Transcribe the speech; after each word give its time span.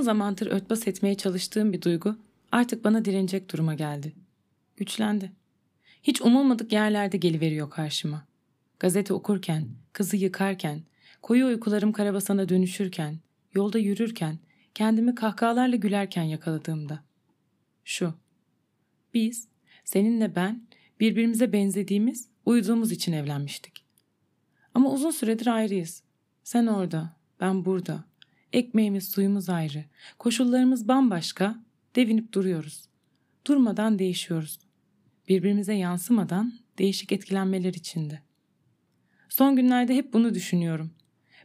zamandır 0.00 0.46
örtbas 0.46 0.88
etmeye 0.88 1.14
çalıştığım 1.14 1.72
bir 1.72 1.82
duygu 1.82 2.16
artık 2.52 2.84
bana 2.84 3.04
direnecek 3.04 3.52
duruma 3.52 3.74
geldi. 3.74 4.12
Güçlendi. 4.76 5.32
Hiç 6.02 6.22
umulmadık 6.22 6.72
yerlerde 6.72 7.16
geliveriyor 7.16 7.70
karşıma. 7.70 8.26
Gazete 8.80 9.14
okurken, 9.14 9.68
kızı 9.92 10.16
yıkarken, 10.16 10.82
koyu 11.22 11.46
uykularım 11.46 11.92
karabasana 11.92 12.48
dönüşürken, 12.48 13.18
yolda 13.54 13.78
yürürken, 13.78 14.38
kendimi 14.74 15.14
kahkahalarla 15.14 15.76
gülerken 15.76 16.22
yakaladığımda. 16.22 17.02
Şu. 17.84 18.14
Biz, 19.14 19.48
seninle 19.84 20.34
ben, 20.34 20.66
birbirimize 21.00 21.52
benzediğimiz, 21.52 22.28
uyuduğumuz 22.46 22.92
için 22.92 23.12
evlenmiştik. 23.12 23.84
Ama 24.74 24.92
uzun 24.92 25.10
süredir 25.10 25.46
ayrıyız. 25.46 26.02
Sen 26.44 26.66
orada, 26.66 27.16
ben 27.40 27.64
burada. 27.64 28.04
Ekmeğimiz, 28.56 29.08
suyumuz 29.08 29.48
ayrı. 29.48 29.84
Koşullarımız 30.18 30.88
bambaşka, 30.88 31.64
devinip 31.96 32.32
duruyoruz. 32.32 32.84
Durmadan 33.46 33.98
değişiyoruz. 33.98 34.58
Birbirimize 35.28 35.74
yansımadan 35.74 36.52
değişik 36.78 37.12
etkilenmeler 37.12 37.74
içinde. 37.74 38.20
Son 39.28 39.56
günlerde 39.56 39.94
hep 39.94 40.12
bunu 40.12 40.34
düşünüyorum. 40.34 40.90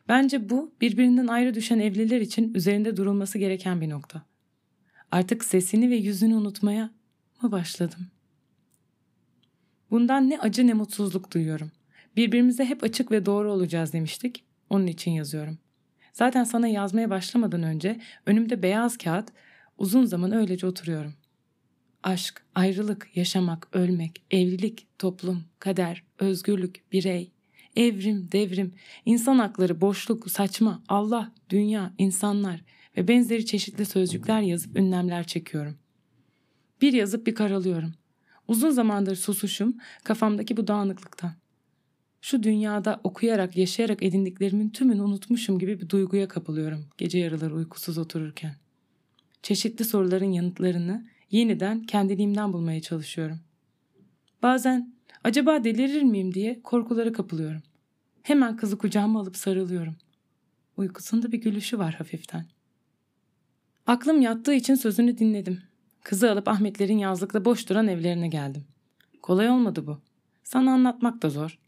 Bence 0.08 0.50
bu 0.50 0.74
birbirinden 0.82 1.28
ayrı 1.28 1.54
düşen 1.54 1.80
evliler 1.80 2.22
için 2.22 2.54
üzerinde 2.54 2.98
durulması 2.98 3.38
gereken 3.38 3.82
bir 3.82 3.90
nokta. 3.90 4.22
Artık 5.12 5.46
sesini 5.46 5.90
ve 5.90 5.96
yüzünü 5.96 6.36
unutmaya 6.36 6.92
mı 7.42 7.52
başladım? 7.52 8.08
Bundan 9.92 10.30
ne 10.30 10.40
acı 10.40 10.68
ne 10.68 10.74
mutsuzluk 10.74 11.34
duyuyorum. 11.34 11.72
Birbirimize 12.16 12.66
hep 12.66 12.84
açık 12.84 13.12
ve 13.12 13.26
doğru 13.26 13.52
olacağız 13.52 13.94
demiştik. 13.94 14.44
Onun 14.70 14.88
için 14.88 15.12
yazıyorum. 15.12 15.58
Zaten 16.14 16.44
sana 16.44 16.68
yazmaya 16.68 17.10
başlamadan 17.10 17.64
önce 17.64 18.00
önümde 18.26 18.64
beyaz 18.64 18.98
kağıt 18.98 19.30
uzun 19.78 20.06
zaman 20.06 20.32
öylece 20.32 20.68
oturuyorum. 20.68 21.14
Aşk, 22.04 22.46
ayrılık, 22.56 23.10
yaşamak, 23.16 23.68
ölmek, 23.74 24.24
evlilik, 24.32 24.88
toplum, 25.00 25.44
kader, 25.60 26.04
özgürlük, 26.20 26.92
birey, 26.92 27.32
evrim, 27.76 28.30
devrim, 28.32 28.74
insan 29.06 29.40
hakları, 29.40 29.82
boşluk, 29.82 30.32
saçma, 30.32 30.84
Allah, 30.88 31.32
dünya, 31.50 31.94
insanlar 31.98 32.62
ve 32.98 33.08
benzeri 33.08 33.46
çeşitli 33.46 33.86
sözcükler 33.86 34.42
yazıp 34.42 34.78
ünlemler 34.78 35.28
çekiyorum. 35.28 35.78
Bir 36.82 36.94
yazıp 36.94 37.28
bir 37.28 37.36
karalıyorum. 37.36 37.94
Uzun 38.48 38.70
zamandır 38.70 39.16
susuşum 39.16 39.78
kafamdaki 40.04 40.58
bu 40.58 40.68
dağınıklıktan. 40.68 41.32
Şu 42.22 42.44
dünyada 42.44 43.00
okuyarak, 43.04 43.58
yaşayarak 43.58 44.04
edindiklerimin 44.04 44.70
tümünü 44.70 45.02
unutmuşum 45.02 45.60
gibi 45.60 45.82
bir 45.82 45.90
duyguya 45.90 46.28
kapılıyorum 46.28 46.86
gece 46.98 47.20
yarıları 47.20 47.56
uykusuz 47.56 47.98
otururken. 47.98 48.56
Çeşitli 49.44 49.86
soruların 49.86 50.32
yanıtlarını 50.32 51.08
yeniden 51.32 51.84
kendiliğimden 51.84 52.54
bulmaya 52.54 52.82
çalışıyorum. 52.82 53.40
Bazen 54.44 54.94
acaba 55.24 55.64
delirir 55.64 56.02
miyim 56.02 56.34
diye 56.34 56.62
korkulara 56.62 57.12
kapılıyorum. 57.12 57.62
Hemen 58.24 58.58
kızı 58.58 58.78
kucağıma 58.78 59.20
alıp 59.20 59.38
sarılıyorum. 59.38 59.96
Uykusunda 60.78 61.32
bir 61.32 61.42
gülüşü 61.42 61.80
var 61.80 61.94
hafiften. 61.94 62.46
Aklım 63.88 64.22
yattığı 64.22 64.54
için 64.54 64.76
sözünü 64.76 65.18
dinledim. 65.18 65.62
Kızı 66.04 66.32
alıp 66.32 66.48
Ahmetlerin 66.48 66.98
yazlıkta 66.98 67.46
boş 67.46 67.70
duran 67.70 67.88
evlerine 67.88 68.28
geldim. 68.28 68.64
Kolay 69.22 69.50
olmadı 69.50 69.88
bu. 69.88 70.02
Sana 70.44 70.74
anlatmak 70.74 71.22
da 71.22 71.30
zor. 71.30 71.61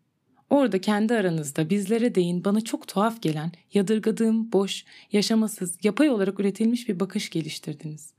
Orada 0.53 0.81
kendi 0.81 1.13
aranızda 1.13 1.69
bizlere 1.69 2.15
değin 2.15 2.45
bana 2.45 2.61
çok 2.61 2.87
tuhaf 2.87 3.21
gelen, 3.21 3.51
yadırgadığım, 3.73 4.51
boş, 4.51 4.85
yaşamasız, 5.11 5.77
yapay 5.83 6.09
olarak 6.09 6.39
üretilmiş 6.39 6.89
bir 6.89 6.99
bakış 6.99 7.29
geliştirdiniz. 7.29 8.13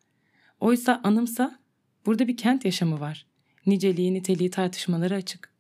Oysa 0.61 1.00
anımsa 1.05 1.59
burada 2.06 2.28
bir 2.28 2.37
kent 2.37 2.65
yaşamı 2.65 3.00
var. 3.00 3.27
Niceliği 3.67 4.15
niteliği 4.15 4.50
tartışmaları 4.50 5.15
açık. 5.15 5.50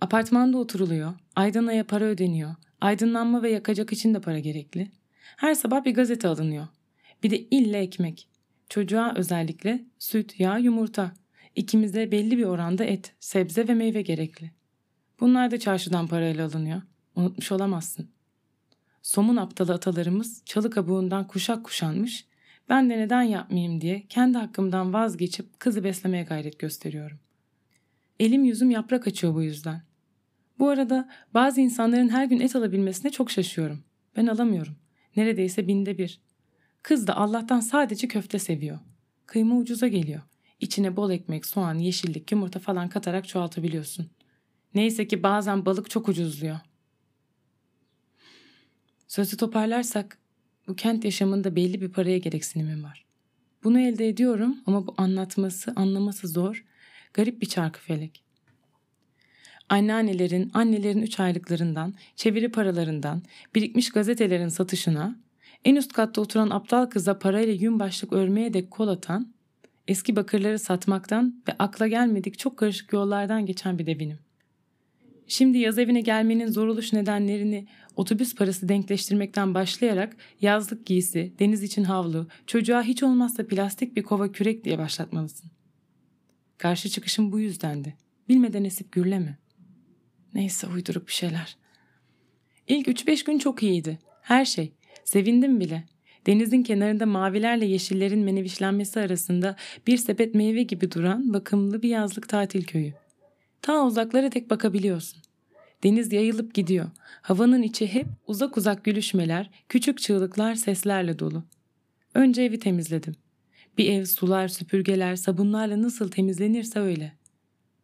Apartmanda 0.00 0.58
oturuluyor, 0.58 1.14
Aydınla'ya 1.36 1.86
para 1.86 2.04
ödeniyor, 2.04 2.54
aydınlanma 2.80 3.42
ve 3.42 3.50
yakacak 3.50 3.92
için 3.92 4.14
de 4.14 4.20
para 4.20 4.38
gerekli. 4.38 4.90
Her 5.36 5.54
sabah 5.54 5.84
bir 5.84 5.94
gazete 5.94 6.28
alınıyor. 6.28 6.66
Bir 7.22 7.30
de 7.30 7.38
ille 7.38 7.78
ekmek. 7.78 8.28
Çocuğa 8.68 9.14
özellikle 9.16 9.84
süt, 9.98 10.40
yağ, 10.40 10.58
yumurta. 10.58 11.12
İkimize 11.56 12.12
belli 12.12 12.38
bir 12.38 12.44
oranda 12.44 12.84
et, 12.84 13.12
sebze 13.20 13.68
ve 13.68 13.74
meyve 13.74 14.02
gerekli. 14.02 14.50
Bunlar 15.20 15.50
da 15.50 15.58
çarşıdan 15.58 16.06
parayla 16.06 16.46
alınıyor. 16.46 16.82
Unutmuş 17.16 17.52
olamazsın. 17.52 18.08
Somun 19.02 19.36
aptalı 19.36 19.72
atalarımız 19.72 20.42
çalı 20.44 20.70
kabuğundan 20.70 21.26
kuşak 21.26 21.64
kuşanmış, 21.64 22.26
ben 22.68 22.90
de 22.90 22.98
neden 22.98 23.22
yapmayayım 23.22 23.80
diye 23.80 24.06
kendi 24.08 24.38
hakkımdan 24.38 24.92
vazgeçip 24.92 25.60
kızı 25.60 25.84
beslemeye 25.84 26.24
gayret 26.24 26.58
gösteriyorum. 26.58 27.18
Elim 28.20 28.44
yüzüm 28.44 28.70
yaprak 28.70 29.06
açıyor 29.06 29.34
bu 29.34 29.42
yüzden. 29.42 29.82
Bu 30.58 30.68
arada 30.68 31.08
bazı 31.34 31.60
insanların 31.60 32.08
her 32.08 32.24
gün 32.24 32.40
et 32.40 32.56
alabilmesine 32.56 33.10
çok 33.10 33.30
şaşıyorum. 33.30 33.84
Ben 34.16 34.26
alamıyorum. 34.26 34.76
Neredeyse 35.16 35.68
binde 35.68 35.98
bir. 35.98 36.20
Kız 36.82 37.06
da 37.06 37.16
Allah'tan 37.16 37.60
sadece 37.60 38.08
köfte 38.08 38.38
seviyor. 38.38 38.78
Kıyma 39.26 39.56
ucuza 39.56 39.88
geliyor. 39.88 40.22
İçine 40.60 40.96
bol 40.96 41.10
ekmek, 41.10 41.46
soğan, 41.46 41.78
yeşillik, 41.78 42.32
yumurta 42.32 42.60
falan 42.60 42.88
katarak 42.88 43.28
çoğaltabiliyorsun. 43.28 44.10
Neyse 44.74 45.08
ki 45.08 45.22
bazen 45.22 45.66
balık 45.66 45.90
çok 45.90 46.08
ucuzluyor. 46.08 46.58
Sözü 49.08 49.36
toparlarsak 49.36 50.18
bu 50.68 50.76
kent 50.76 51.04
yaşamında 51.04 51.56
belli 51.56 51.80
bir 51.80 51.92
paraya 51.92 52.18
gereksinimim 52.18 52.84
var. 52.84 53.04
Bunu 53.64 53.80
elde 53.80 54.08
ediyorum 54.08 54.56
ama 54.66 54.86
bu 54.86 54.94
anlatması, 54.96 55.72
anlaması 55.76 56.28
zor, 56.28 56.64
garip 57.12 57.42
bir 57.42 57.46
çarkı 57.46 57.80
felek. 57.80 58.24
Anneannelerin, 59.68 60.50
annelerin 60.54 61.02
üç 61.02 61.20
aylıklarından, 61.20 61.94
çeviri 62.16 62.50
paralarından, 62.50 63.22
birikmiş 63.54 63.90
gazetelerin 63.90 64.48
satışına, 64.48 65.20
en 65.64 65.76
üst 65.76 65.92
katta 65.92 66.20
oturan 66.20 66.50
aptal 66.50 66.86
kıza 66.86 67.18
parayla 67.18 67.52
yün 67.52 67.80
başlık 67.80 68.12
örmeye 68.12 68.54
dek 68.54 68.70
kol 68.70 68.88
atan, 68.88 69.34
eski 69.88 70.16
bakırları 70.16 70.58
satmaktan 70.58 71.42
ve 71.48 71.52
akla 71.58 71.86
gelmedik 71.86 72.38
çok 72.38 72.56
karışık 72.56 72.92
yollardan 72.92 73.46
geçen 73.46 73.78
bir 73.78 73.86
devinim. 73.86 74.23
Şimdi 75.28 75.58
yaz 75.58 75.78
evine 75.78 76.00
gelmenin 76.00 76.46
zor 76.46 76.66
oluş 76.66 76.92
nedenlerini 76.92 77.66
otobüs 77.96 78.34
parası 78.34 78.68
denkleştirmekten 78.68 79.54
başlayarak 79.54 80.16
yazlık 80.40 80.86
giysi, 80.86 81.32
deniz 81.38 81.62
için 81.62 81.84
havlu, 81.84 82.28
çocuğa 82.46 82.82
hiç 82.82 83.02
olmazsa 83.02 83.46
plastik 83.46 83.96
bir 83.96 84.02
kova 84.02 84.32
kürek 84.32 84.64
diye 84.64 84.78
başlatmalısın. 84.78 85.50
Karşı 86.58 86.88
çıkışım 86.88 87.32
bu 87.32 87.40
yüzdendi. 87.40 87.94
Bilmeden 88.28 88.64
esip 88.64 88.92
gürleme. 88.92 89.38
Neyse 90.34 90.66
uyduruk 90.66 91.06
bir 91.06 91.12
şeyler. 91.12 91.56
İlk 92.68 92.88
3-5 92.88 93.26
gün 93.26 93.38
çok 93.38 93.62
iyiydi. 93.62 93.98
Her 94.22 94.44
şey. 94.44 94.72
Sevindim 95.04 95.60
bile. 95.60 95.84
Denizin 96.26 96.62
kenarında 96.62 97.06
mavilerle 97.06 97.66
yeşillerin 97.66 98.18
menevişlenmesi 98.18 99.00
arasında 99.00 99.56
bir 99.86 99.96
sepet 99.96 100.34
meyve 100.34 100.62
gibi 100.62 100.92
duran 100.92 101.32
bakımlı 101.32 101.82
bir 101.82 101.88
yazlık 101.88 102.28
tatil 102.28 102.64
köyü. 102.64 102.94
Ta 103.64 103.86
uzaklara 103.86 104.30
tek 104.30 104.50
bakabiliyorsun. 104.50 105.22
Deniz 105.84 106.12
yayılıp 106.12 106.54
gidiyor. 106.54 106.90
Havanın 107.22 107.62
içi 107.62 107.86
hep 107.86 108.06
uzak 108.26 108.56
uzak 108.56 108.84
gülüşmeler, 108.84 109.50
küçük 109.68 109.98
çığlıklar 109.98 110.54
seslerle 110.54 111.18
dolu. 111.18 111.44
Önce 112.14 112.42
evi 112.42 112.58
temizledim. 112.58 113.16
Bir 113.78 113.92
ev 113.92 114.04
sular, 114.04 114.48
süpürgeler, 114.48 115.16
sabunlarla 115.16 115.82
nasıl 115.82 116.10
temizlenirse 116.10 116.80
öyle. 116.80 117.12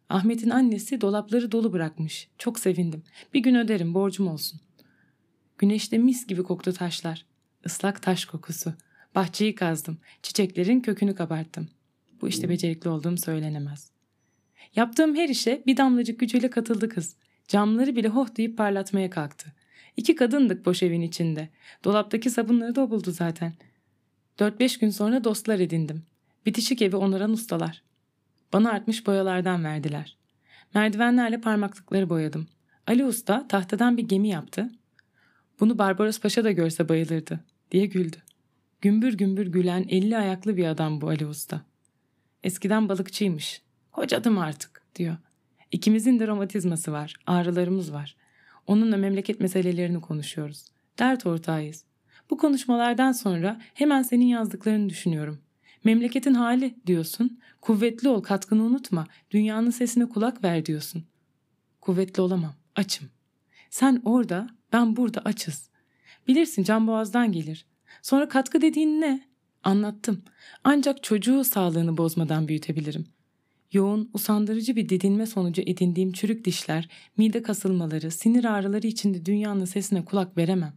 Ahmet'in 0.09 0.51
annesi 0.51 1.01
dolapları 1.01 1.53
dolu 1.53 1.73
bırakmış. 1.73 2.29
Çok 2.39 2.59
sevindim. 2.59 3.03
Bir 3.35 3.41
gün 3.41 3.55
öderim, 3.55 3.95
borcum 3.95 4.29
olsun. 4.29 4.61
Güneşte 5.59 5.99
mis 5.99 6.27
gibi 6.27 6.43
koktu 6.43 6.73
taşlar. 6.73 7.27
Islak 7.65 8.03
taş 8.03 8.25
kokusu. 8.25 8.75
Bahçeyi 9.15 9.55
kazdım. 9.55 9.99
Çiçeklerin 10.23 10.81
kökünü 10.81 11.15
kabarttım. 11.15 11.69
Bu 12.21 12.29
işte 12.29 12.49
becerikli 12.49 12.89
olduğum 12.89 13.17
söylenemez. 13.17 14.00
Yaptığım 14.77 15.17
her 15.17 15.29
işe 15.29 15.63
bir 15.67 15.77
damlacık 15.77 16.21
gücüyle 16.21 16.51
katıldı 16.51 16.89
kız. 16.89 17.17
Camları 17.49 17.97
bile 17.97 18.09
hoh 18.09 18.37
deyip 18.37 18.59
parlatmaya 18.59 19.11
kalktı. 19.11 19.53
İki 19.97 20.15
kadındık 20.15 20.67
boş 20.67 20.83
evin 20.83 21.03
içinde. 21.03 21.49
Dolaptaki 21.85 22.31
sabunları 22.31 22.75
da 22.75 22.81
o 22.81 22.91
buldu 22.91 23.11
zaten. 23.11 23.53
Dört 24.39 24.61
beş 24.61 24.79
gün 24.79 24.91
sonra 24.91 25.25
dostlar 25.25 25.59
edindim. 25.59 26.03
Bitişik 26.47 26.83
evi 26.83 26.97
onaran 26.97 27.33
ustalar. 27.33 27.83
Bana 28.53 28.71
artmış 28.71 29.07
boyalardan 29.07 29.65
verdiler. 29.65 30.17
Merdivenlerle 30.75 31.41
parmaklıkları 31.41 32.09
boyadım. 32.11 32.49
Ali 32.87 33.05
Usta 33.05 33.49
tahtadan 33.49 33.97
bir 33.97 34.03
gemi 34.03 34.29
yaptı. 34.29 34.71
Bunu 35.61 35.79
Barbaros 35.79 36.21
Paşa 36.21 36.45
da 36.45 36.51
görse 36.51 36.89
bayılırdı 36.89 37.41
diye 37.71 37.87
güldü. 37.87 38.17
Gümbür 38.81 39.13
gümbür 39.17 39.47
gülen 39.47 39.87
elli 39.89 40.19
ayaklı 40.19 40.57
bir 40.57 40.65
adam 40.65 41.01
bu 41.01 41.09
Ali 41.09 41.27
Usta. 41.27 41.63
Eskiden 42.45 42.89
balıkçıymış. 42.89 43.63
Hocadım 43.91 44.39
artık 44.39 44.83
diyor. 44.97 45.17
İkimizin 45.73 46.19
de 46.19 46.27
romatizması 46.27 46.93
var, 46.93 47.15
ağrılarımız 47.27 47.93
var. 47.93 48.17
Onunla 48.67 48.97
memleket 48.97 49.41
meselelerini 49.41 50.01
konuşuyoruz. 50.01 50.67
Dert 50.99 51.27
ortağıyız. 51.27 51.85
Bu 52.31 52.39
konuşmalardan 52.39 53.13
sonra 53.13 53.61
hemen 53.75 54.03
senin 54.03 54.25
yazdıklarını 54.25 54.89
düşünüyorum. 54.89 55.39
Memleketin 55.85 56.35
hali 56.35 56.75
diyorsun. 56.87 57.39
Kuvvetli 57.61 58.09
ol 58.09 58.23
katkını 58.23 58.63
unutma. 58.63 59.07
Dünyanın 59.31 59.71
sesine 59.71 60.07
kulak 60.09 60.45
ver 60.45 60.67
diyorsun. 60.67 61.05
Kuvvetli 61.81 62.21
olamam. 62.21 62.55
Açım. 62.77 63.09
Sen 63.71 64.03
orada 64.05 64.47
ben 64.73 64.97
burada 64.97 65.21
açız. 65.21 65.71
Bilirsin 66.29 66.63
can 66.63 66.87
boğazdan 66.87 67.33
gelir. 67.33 67.67
Sonra 68.03 68.29
katkı 68.29 68.61
dediğin 68.61 69.01
ne? 69.01 69.25
Anlattım. 69.65 70.23
Ancak 70.65 71.03
çocuğu 71.03 71.45
sağlığını 71.45 71.97
bozmadan 71.97 72.49
büyütebilirim. 72.49 73.07
Yoğun, 73.73 74.11
usandırıcı 74.15 74.77
bir 74.77 74.89
didinme 74.89 75.27
sonucu 75.27 75.63
edindiğim 75.63 76.13
çürük 76.13 76.45
dişler, 76.45 76.89
mide 77.17 77.43
kasılmaları, 77.43 78.11
sinir 78.11 78.45
ağrıları 78.45 78.87
içinde 78.87 79.27
dünyanın 79.27 79.65
sesine 79.65 80.05
kulak 80.05 80.37
veremem. 80.37 80.75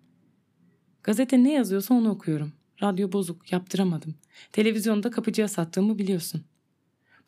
Gazete 1.03 1.43
ne 1.43 1.53
yazıyorsa 1.53 1.93
onu 1.93 2.09
okuyorum. 2.09 2.53
Radyo 2.81 3.11
bozuk, 3.11 3.51
yaptıramadım. 3.51 4.15
Televizyonda 4.51 5.11
kapıcıya 5.11 5.47
sattığımı 5.47 5.99
biliyorsun. 5.99 6.43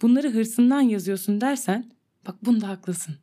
Bunları 0.02 0.30
hırsından 0.30 0.82
yazıyorsun 0.82 1.42
dersen, 1.42 1.92
bak 2.28 2.46
bunda 2.46 2.68
haklısın. 2.68 3.16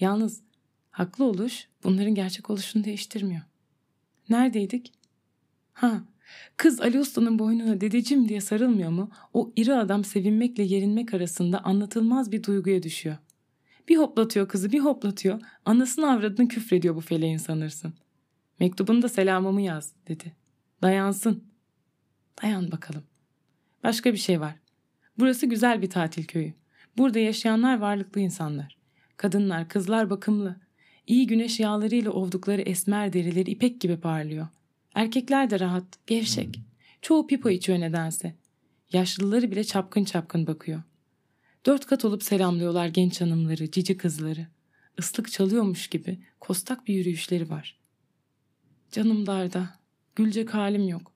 Yalnız 0.00 0.42
haklı 0.90 1.24
oluş 1.24 1.68
bunların 1.84 2.14
gerçek 2.14 2.50
oluşunu 2.50 2.84
değiştirmiyor. 2.84 3.42
Neredeydik? 4.28 4.92
Ha, 5.72 6.04
kız 6.56 6.80
Ali 6.80 6.98
Usta'nın 6.98 7.38
boynuna 7.38 7.80
dedeciğim 7.80 8.28
diye 8.28 8.40
sarılmıyor 8.40 8.90
mu? 8.90 9.10
O 9.34 9.52
iri 9.56 9.74
adam 9.74 10.04
sevinmekle 10.04 10.62
yerinmek 10.62 11.14
arasında 11.14 11.64
anlatılmaz 11.64 12.32
bir 12.32 12.42
duyguya 12.42 12.82
düşüyor. 12.82 13.16
Bir 13.88 13.96
hoplatıyor 13.96 14.48
kızı 14.48 14.72
bir 14.72 14.80
hoplatıyor. 14.80 15.40
Anasını 15.64 16.10
avradını 16.10 16.48
küfrediyor 16.48 16.94
bu 16.96 17.00
feleğin 17.00 17.36
sanırsın. 17.36 17.94
Mektubunda 18.60 19.08
selamımı 19.08 19.62
yaz 19.62 19.92
dedi. 20.08 20.32
Dayansın. 20.82 21.44
Dayan 22.42 22.72
bakalım. 22.72 23.02
Başka 23.84 24.12
bir 24.12 24.18
şey 24.18 24.40
var. 24.40 24.54
Burası 25.18 25.46
güzel 25.46 25.82
bir 25.82 25.90
tatil 25.90 26.24
köyü. 26.24 26.54
Burada 26.98 27.18
yaşayanlar 27.18 27.78
varlıklı 27.78 28.20
insanlar. 28.20 28.76
Kadınlar, 29.16 29.68
kızlar 29.68 30.10
bakımlı. 30.10 30.56
İyi 31.06 31.26
güneş 31.26 31.60
yağlarıyla 31.60 32.10
ovdukları 32.10 32.60
esmer 32.60 33.12
derileri 33.12 33.50
ipek 33.50 33.80
gibi 33.80 33.96
parlıyor. 33.96 34.48
Erkekler 34.94 35.50
de 35.50 35.60
rahat, 35.60 36.06
gevşek. 36.06 36.60
Çoğu 37.02 37.26
pipo 37.26 37.50
içiyor 37.50 37.80
nedense. 37.80 38.34
Yaşlıları 38.92 39.50
bile 39.50 39.64
çapkın 39.64 40.04
çapkın 40.04 40.46
bakıyor. 40.46 40.82
Dört 41.66 41.86
kat 41.86 42.04
olup 42.04 42.22
selamlıyorlar 42.22 42.86
genç 42.88 43.20
hanımları, 43.20 43.70
cici 43.70 43.96
kızları. 43.96 44.46
Islık 44.98 45.32
çalıyormuş 45.32 45.88
gibi 45.88 46.18
kostak 46.40 46.86
bir 46.86 46.94
yürüyüşleri 46.94 47.50
var. 47.50 47.78
Canım 48.90 49.26
darda, 49.26 49.70
gülecek 50.16 50.54
halim 50.54 50.88
yok. 50.88 51.12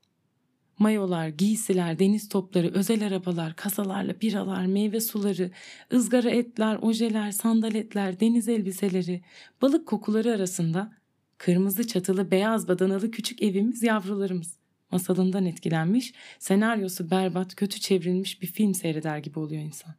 Mayolar, 0.78 1.28
giysiler, 1.28 1.98
deniz 1.98 2.28
topları, 2.28 2.74
özel 2.74 3.06
arabalar, 3.06 3.56
kasalarla 3.56 4.20
biralar, 4.20 4.66
meyve 4.66 5.00
suları, 5.00 5.50
ızgara 5.92 6.30
etler, 6.30 6.78
ojeler, 6.82 7.30
sandaletler, 7.30 8.20
deniz 8.20 8.48
elbiseleri, 8.48 9.22
balık 9.62 9.86
kokuları 9.86 10.32
arasında 10.32 10.92
kırmızı 11.38 11.86
çatılı 11.86 12.30
beyaz 12.30 12.68
badanalı 12.68 13.10
küçük 13.10 13.42
evimiz 13.42 13.82
yavrularımız. 13.82 14.56
Masalından 14.90 15.46
etkilenmiş, 15.46 16.14
senaryosu 16.38 17.10
berbat, 17.10 17.54
kötü 17.54 17.80
çevrilmiş 17.80 18.42
bir 18.42 18.46
film 18.46 18.74
seyreder 18.74 19.18
gibi 19.18 19.38
oluyor 19.38 19.62
insan. 19.62 19.94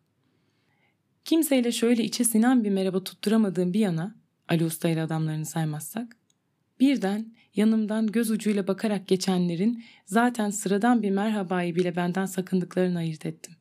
Kimseyle 1.25 1.71
şöyle 1.71 2.03
içe 2.03 2.23
sinen 2.23 2.63
bir 2.63 2.69
merhaba 2.69 3.03
tutturamadığım 3.03 3.73
bir 3.73 3.79
yana, 3.79 4.15
Ali 4.47 4.65
Usta 4.65 4.89
ile 4.89 5.01
adamlarını 5.01 5.45
saymazsak, 5.45 6.15
birden 6.79 7.33
yanımdan 7.55 8.07
göz 8.07 8.31
ucuyla 8.31 8.67
bakarak 8.67 9.07
geçenlerin 9.07 9.83
zaten 10.05 10.49
sıradan 10.49 11.03
bir 11.03 11.11
merhabayı 11.11 11.75
bile 11.75 11.95
benden 11.95 12.25
sakındıklarını 12.25 12.97
ayırt 12.97 13.25
ettim. 13.25 13.53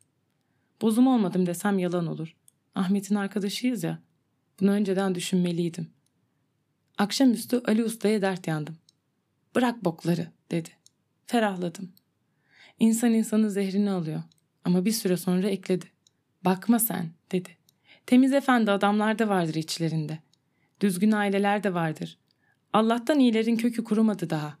Bozum 0.81 1.07
olmadım 1.07 1.45
desem 1.45 1.79
yalan 1.79 2.07
olur. 2.07 2.35
Ahmet'in 2.75 3.15
arkadaşıyız 3.15 3.83
ya. 3.83 3.99
Bunu 4.59 4.71
önceden 4.71 5.15
düşünmeliydim. 5.15 5.94
Akşamüstü 6.97 7.61
Ali 7.65 7.83
Usta'ya 7.83 8.21
dert 8.21 8.47
yandım. 8.47 8.77
Bırak 9.55 9.85
bokları 9.85 10.27
dedi. 10.51 10.69
Ferahladım. 11.25 11.91
İnsan 12.79 13.13
insanın 13.13 13.47
zehrini 13.47 13.91
alıyor. 13.91 14.23
Ama 14.65 14.85
bir 14.85 14.91
süre 14.91 15.17
sonra 15.17 15.49
ekledi. 15.49 15.85
Bakma 16.45 16.79
sen 16.79 17.09
dedi. 17.31 17.49
Temiz 18.05 18.33
efendi 18.33 18.71
adamlar 18.71 19.19
da 19.19 19.29
vardır 19.29 19.55
içlerinde. 19.55 20.19
Düzgün 20.81 21.11
aileler 21.11 21.63
de 21.63 21.73
vardır. 21.73 22.17
Allah'tan 22.73 23.19
iyilerin 23.19 23.55
kökü 23.57 23.83
kurumadı 23.83 24.29
daha. 24.29 24.57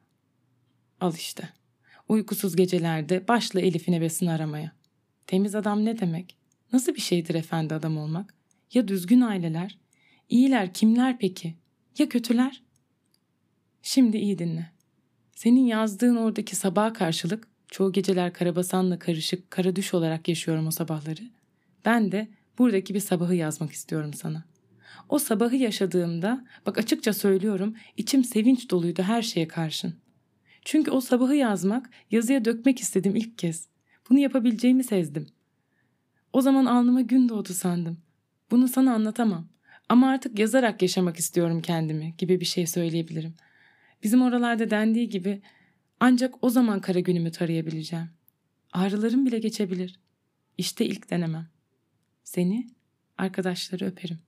Al 1.01 1.13
işte. 1.15 1.49
Uykusuz 2.09 2.55
gecelerde 2.55 3.27
başla 3.27 3.61
Elif'in 3.61 3.93
ebesini 3.93 4.31
aramaya. 4.31 4.71
Temiz 5.27 5.55
adam 5.55 5.85
ne 5.85 5.99
demek? 5.99 6.37
Nasıl 6.73 6.95
bir 6.95 7.01
şeydir 7.01 7.35
efendi 7.35 7.73
adam 7.73 7.97
olmak? 7.97 8.33
Ya 8.73 8.87
düzgün 8.87 9.21
aileler? 9.21 9.77
İyiler 10.29 10.73
kimler 10.73 11.19
peki? 11.19 11.55
Ya 11.97 12.09
kötüler? 12.09 12.63
Şimdi 13.81 14.17
iyi 14.17 14.39
dinle. 14.39 14.71
Senin 15.35 15.65
yazdığın 15.65 16.15
oradaki 16.15 16.55
sabaha 16.55 16.93
karşılık 16.93 17.47
çoğu 17.67 17.91
geceler 17.91 18.33
karabasanla 18.33 18.99
karışık 18.99 19.51
kara 19.51 19.75
düş 19.75 19.93
olarak 19.93 20.27
yaşıyorum 20.27 20.67
o 20.67 20.71
sabahları. 20.71 21.21
Ben 21.85 22.11
de 22.11 22.27
buradaki 22.57 22.93
bir 22.93 22.99
sabahı 22.99 23.35
yazmak 23.35 23.71
istiyorum 23.71 24.13
sana.'' 24.13 24.55
O 25.09 25.19
sabahı 25.19 25.55
yaşadığımda, 25.55 26.45
bak 26.65 26.77
açıkça 26.77 27.13
söylüyorum, 27.13 27.75
içim 27.97 28.23
sevinç 28.23 28.69
doluydu 28.71 29.01
her 29.01 29.21
şeye 29.21 29.47
karşın. 29.47 29.95
Çünkü 30.65 30.91
o 30.91 31.01
sabahı 31.01 31.35
yazmak, 31.35 31.89
yazıya 32.11 32.45
dökmek 32.45 32.79
istedim 32.79 33.15
ilk 33.15 33.37
kez. 33.37 33.67
Bunu 34.09 34.19
yapabileceğimi 34.19 34.83
sezdim. 34.83 35.27
O 36.33 36.41
zaman 36.41 36.65
alnıma 36.65 37.01
gün 37.01 37.29
doğdu 37.29 37.53
sandım. 37.53 37.97
Bunu 38.51 38.67
sana 38.67 38.93
anlatamam. 38.93 39.47
Ama 39.89 40.09
artık 40.09 40.39
yazarak 40.39 40.81
yaşamak 40.81 41.17
istiyorum 41.17 41.61
kendimi 41.61 42.15
gibi 42.17 42.39
bir 42.39 42.45
şey 42.45 42.67
söyleyebilirim. 42.67 43.35
Bizim 44.03 44.21
oralarda 44.21 44.69
dendiği 44.69 45.09
gibi 45.09 45.41
ancak 45.99 46.43
o 46.43 46.49
zaman 46.49 46.81
kara 46.81 46.99
günümü 46.99 47.31
tarayabileceğim. 47.31 48.09
Ağrılarım 48.71 49.25
bile 49.25 49.39
geçebilir. 49.39 49.99
İşte 50.57 50.85
ilk 50.85 51.09
denemem. 51.09 51.47
Seni, 52.23 52.67
arkadaşları 53.17 53.85
öperim. 53.85 54.19